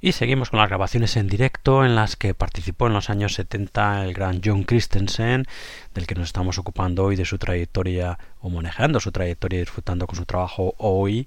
[0.00, 4.04] Y seguimos con las grabaciones en directo en las que participó en los años 70
[4.04, 5.44] el gran John Christensen,
[5.92, 10.06] del que nos estamos ocupando hoy de su trayectoria o manejando su trayectoria y disfrutando
[10.06, 11.26] con su trabajo hoy.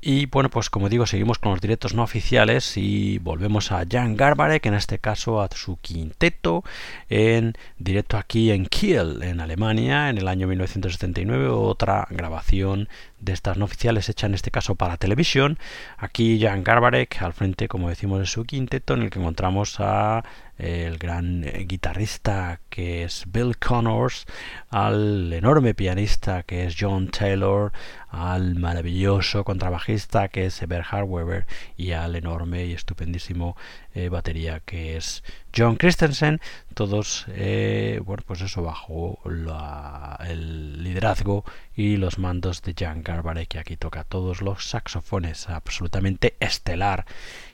[0.00, 4.16] Y bueno, pues como digo, seguimos con los directos no oficiales y volvemos a Jan
[4.16, 6.64] Garbarek, en este caso a su quinteto,
[7.08, 12.88] en directo aquí en Kiel, en Alemania, en el año 1979, otra grabación
[13.20, 15.58] de estas no oficiales hecha en este caso para televisión.
[15.98, 20.24] Aquí Jan Garbarek al frente, como decimos, de su quinteto, en el que encontramos a
[20.60, 24.26] el gran guitarrista que es Bill Connors,
[24.70, 27.72] al enorme pianista que es John Taylor,
[28.10, 31.46] al maravilloso contrabajista que es Eberhard Weber
[31.76, 33.56] y al enorme y estupendísimo
[33.94, 35.22] eh, batería que es
[35.56, 36.40] John Christensen,
[36.74, 43.58] todos, eh, bueno, pues eso bajo el liderazgo y los mandos de Jan Garbarek, que
[43.58, 47.04] aquí toca todos los saxofones, absolutamente estelar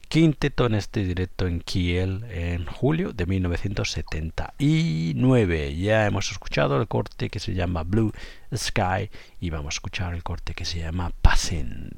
[0.09, 5.77] quinteto en este directo en Kiel en julio de 1979.
[5.77, 8.13] Ya hemos escuchado el corte que se llama Blue
[8.55, 11.91] Sky y vamos a escuchar el corte que se llama Passing.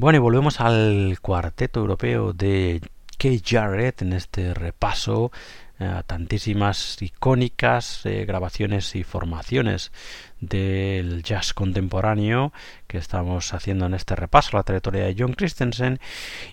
[0.00, 2.80] Bueno, y volvemos al cuarteto europeo de
[3.18, 5.30] Kate Jarrett en este repaso
[5.78, 9.92] a tantísimas icónicas eh, grabaciones y formaciones
[10.40, 12.52] del jazz contemporáneo
[12.86, 16.00] que estamos haciendo en este repaso, la trayectoria de John Christensen.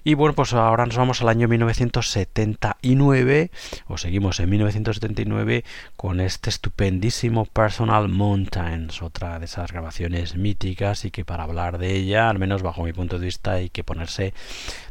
[0.03, 3.51] Y bueno, pues ahora nos vamos al año 1979,
[3.87, 5.63] o seguimos en 1979
[5.95, 11.95] con este estupendísimo Personal Mountains, otra de esas grabaciones míticas y que para hablar de
[11.95, 14.33] ella, al menos bajo mi punto de vista, hay que ponerse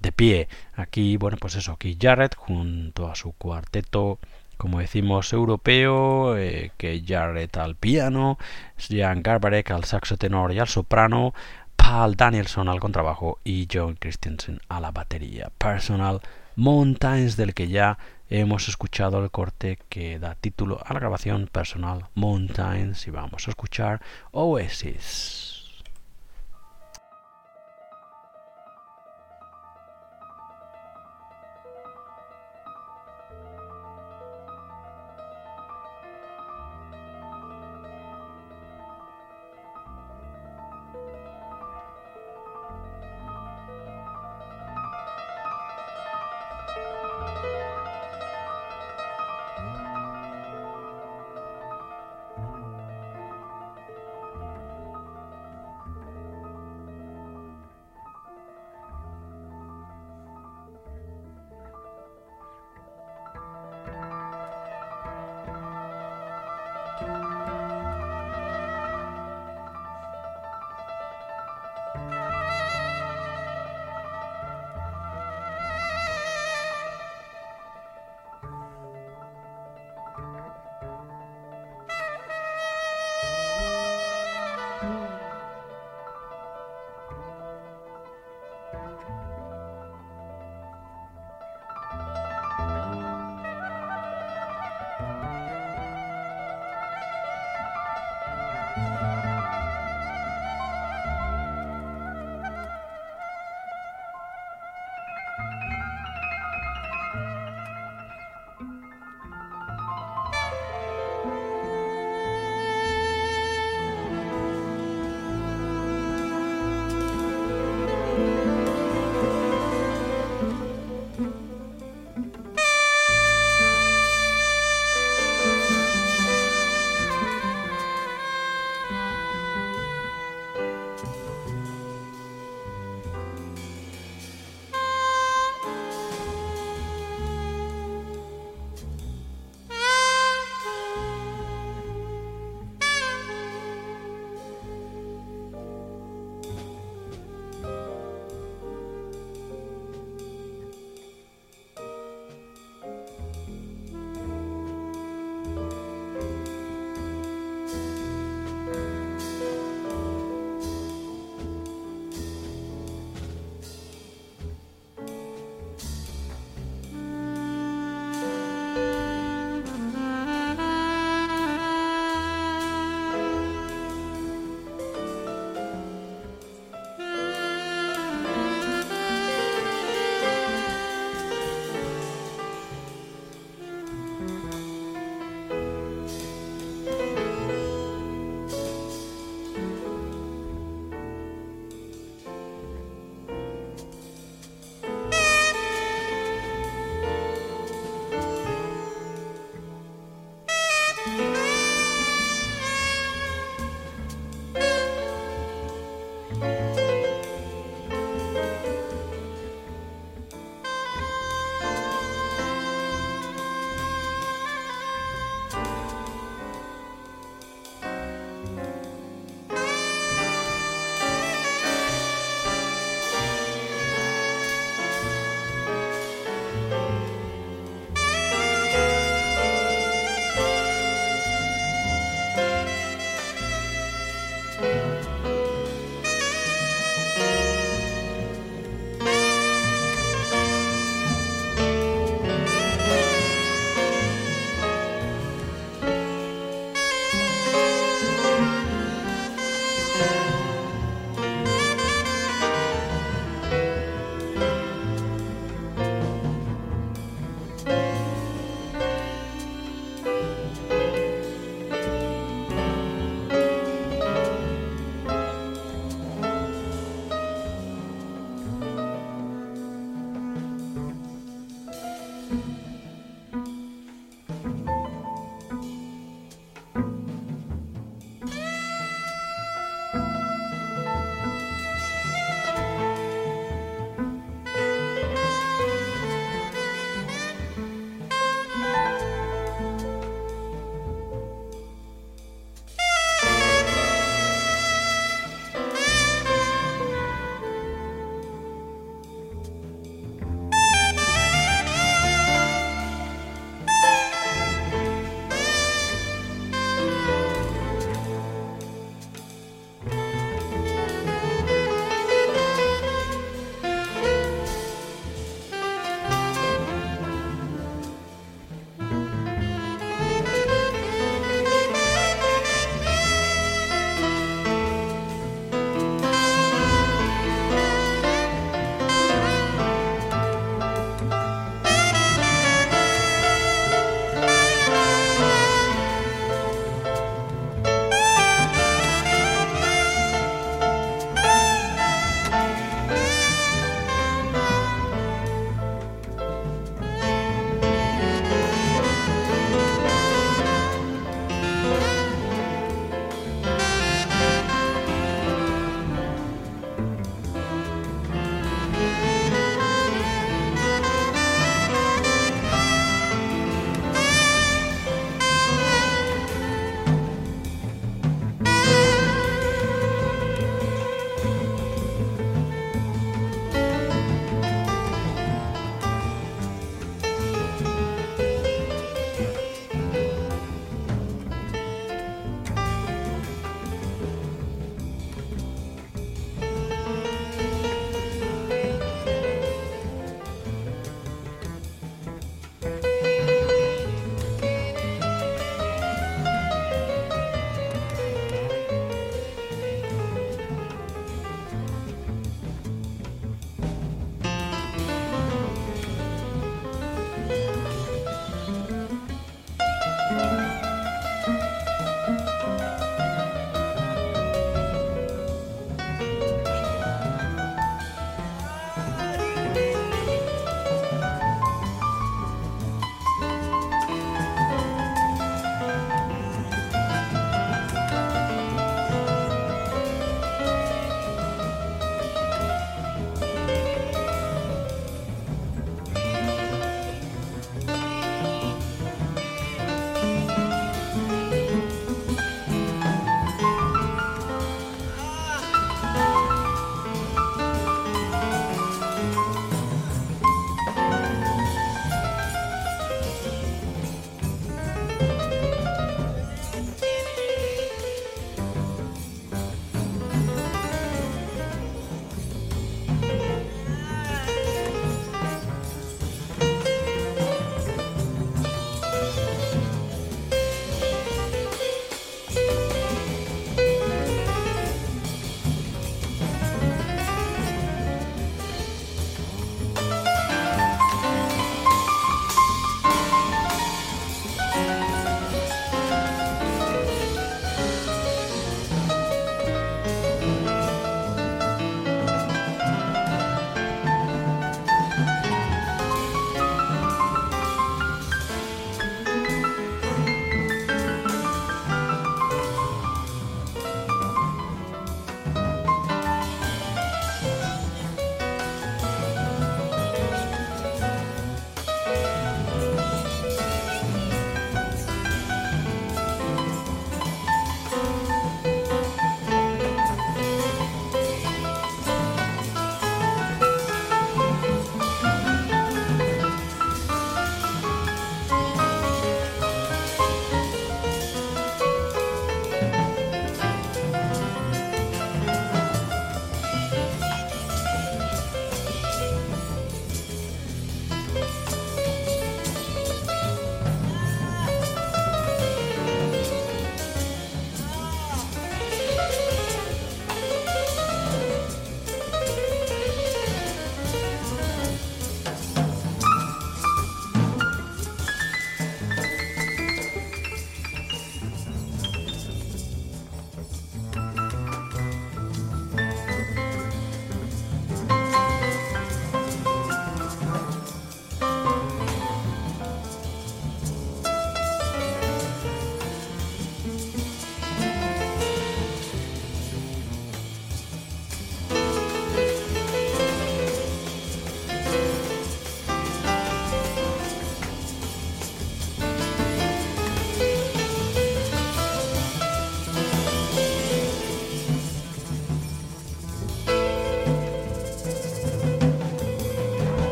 [0.00, 0.48] de pie.
[0.74, 4.18] Aquí, bueno, pues eso, aquí Jarrett junto a su cuarteto
[4.58, 8.36] como decimos, europeo, eh, que Jarrett al piano,
[8.76, 11.32] Jan Garbarek al saxo tenor y al soprano,
[11.76, 15.50] Paul Danielson al contrabajo y John Christensen a la batería.
[15.56, 16.20] Personal
[16.56, 22.08] Mountains, del que ya hemos escuchado el corte que da título a la grabación Personal
[22.14, 25.57] Mountains y vamos a escuchar Oasis.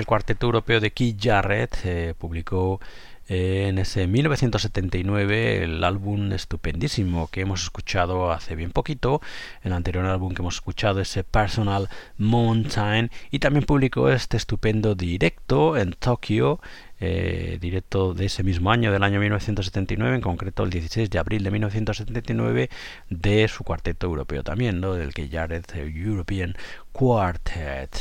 [0.00, 2.80] El cuarteto europeo de Keith Jarrett eh, publicó
[3.28, 9.20] eh, en ese 1979 el álbum estupendísimo que hemos escuchado hace bien poquito,
[9.62, 15.76] el anterior álbum que hemos escuchado ese Personal Mountain y también publicó este estupendo directo
[15.76, 16.60] en Tokio
[17.00, 21.42] eh, directo de ese mismo año, del año 1979, en concreto el 16 de abril
[21.42, 22.70] de 1979,
[23.08, 24.94] de su cuarteto europeo también, ¿no?
[24.94, 26.54] del que Jared European
[26.92, 27.96] Quartet,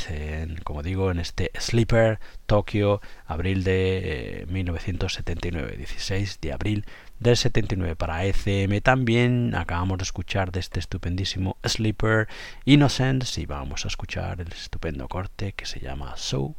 [0.64, 6.86] como digo, en este Sleeper Tokio, abril de 1979, eh, 16 de abril
[7.20, 12.28] del 79 para ECM también acabamos de escuchar de este estupendísimo Sleeper
[12.66, 16.56] Innocence y vamos a escuchar el estupendo corte que se llama So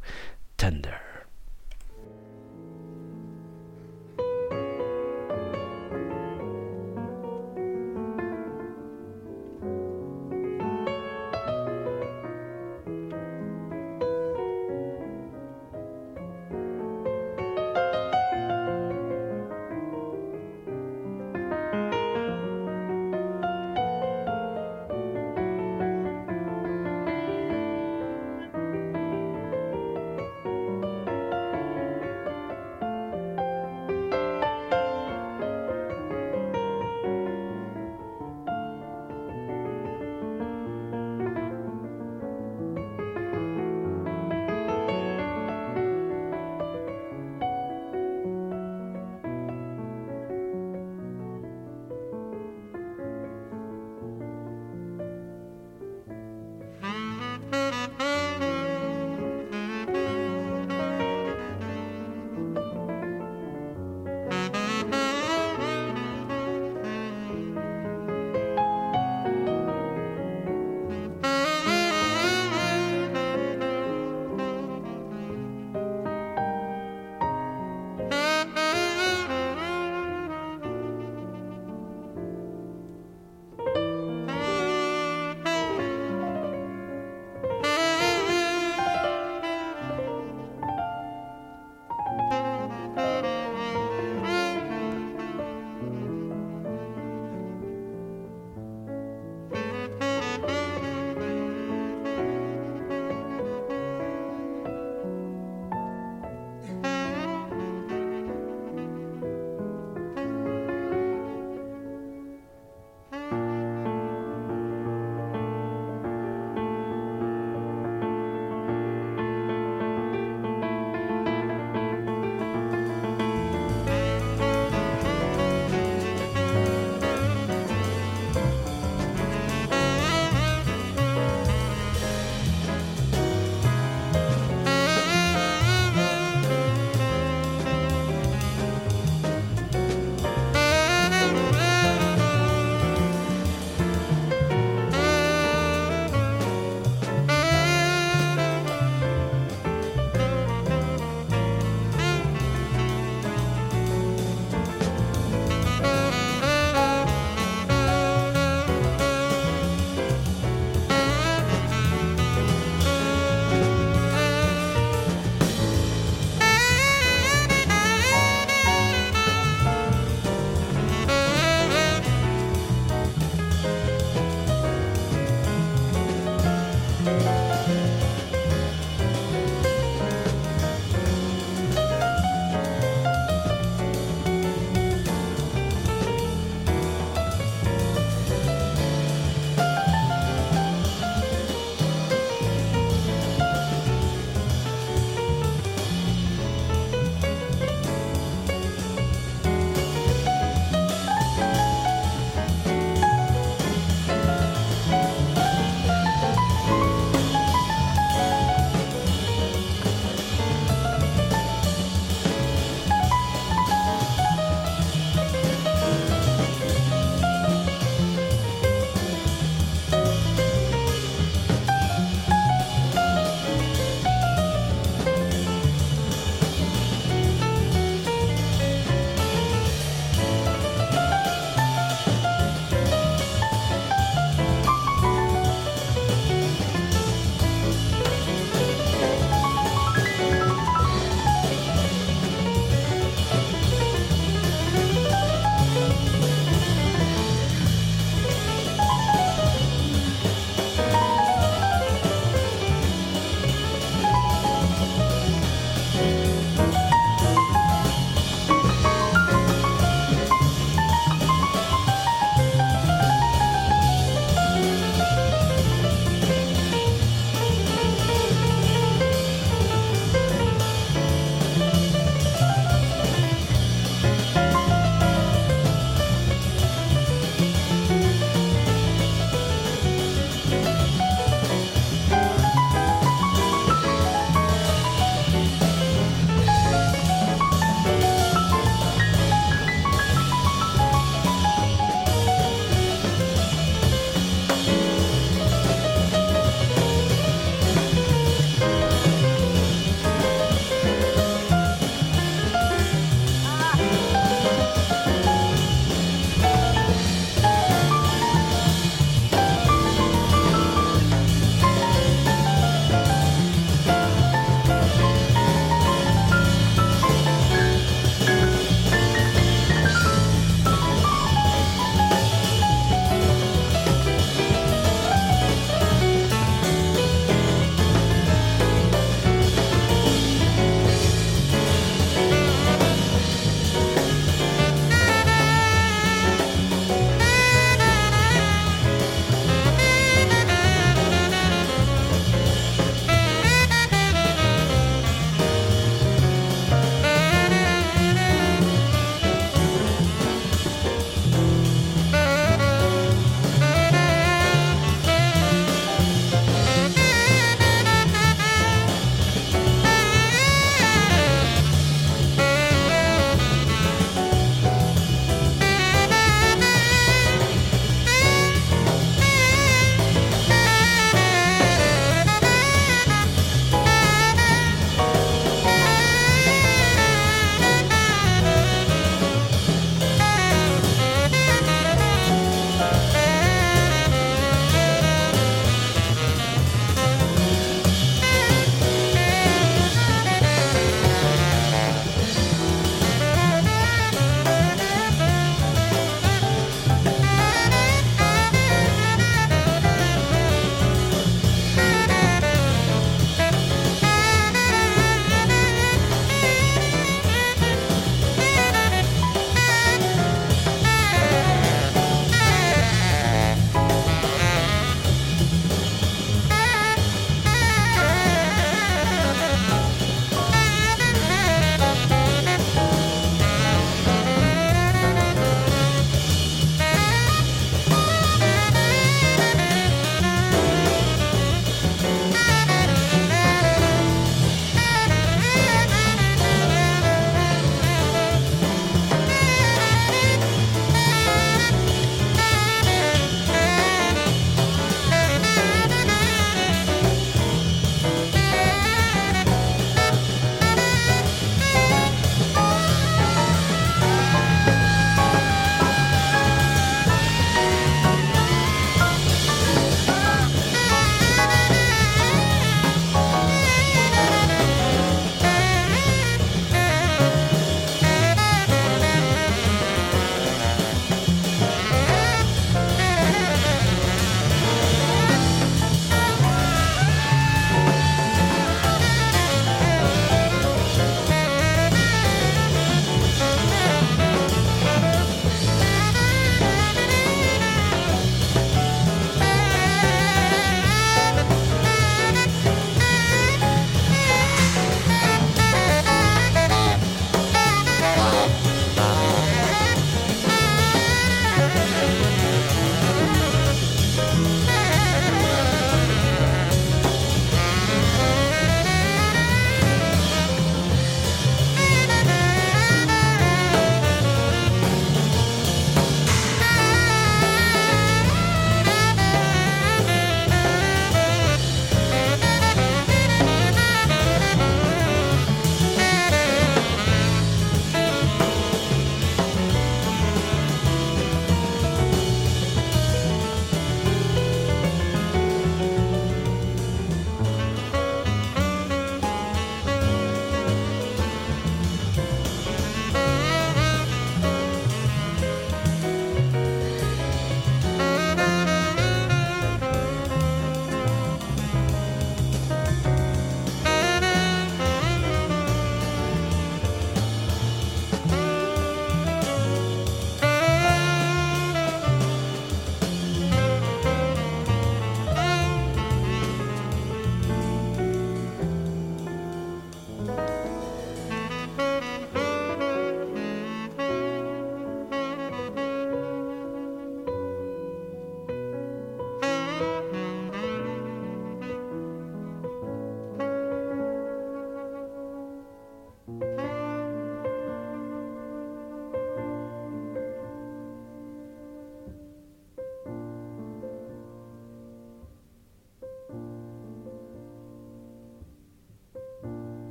[0.55, 1.10] Tender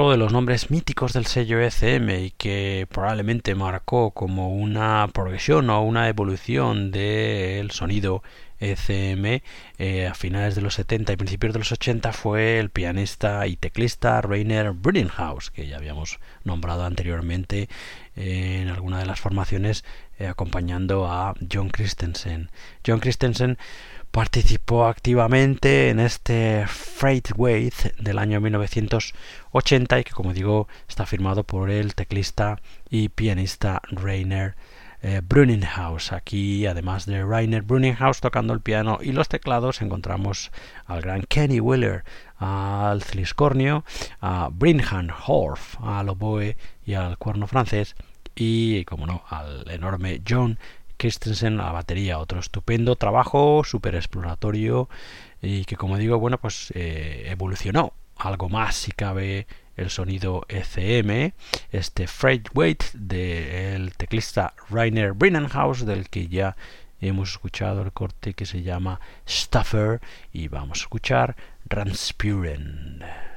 [0.00, 5.82] De los nombres míticos del sello ECM y que probablemente marcó como una progresión o
[5.82, 8.22] una evolución del sonido
[8.60, 9.42] ECM
[9.78, 13.56] eh, a finales de los 70 y principios de los 80 fue el pianista y
[13.56, 17.68] teclista Rainer Brenninghaus, que ya habíamos nombrado anteriormente
[18.16, 19.84] en alguna de las formaciones
[20.18, 22.50] eh, acompañando a John Christensen.
[22.86, 23.58] John Christensen
[24.10, 31.44] participó activamente en este Freight Weight del año 1980 y que como digo está firmado
[31.44, 34.56] por el teclista y pianista Rainer
[35.02, 36.12] eh, Bruninghaus.
[36.12, 40.50] Aquí, además de Rainer Bruninghaus tocando el piano y los teclados, encontramos
[40.86, 42.04] al gran Kenny Wheeler
[42.36, 43.84] al ciscornio,
[44.20, 47.94] a Brinhan Horf al oboe y al cuerno francés
[48.34, 50.58] y, como no, al enorme John
[51.00, 52.18] Christensen a la batería.
[52.18, 54.90] Otro estupendo trabajo, súper exploratorio
[55.40, 59.46] y que, como digo, bueno, pues eh, evolucionó algo más si cabe
[59.76, 61.32] el sonido ECM,
[61.72, 66.54] este Freight Weight del teclista Rainer Brinnenhaus, del que ya
[67.00, 70.02] hemos escuchado el corte que se llama Stuffer,
[70.34, 71.34] y vamos a escuchar
[71.66, 73.29] Transpuren.